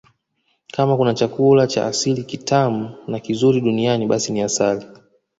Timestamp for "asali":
4.41-4.85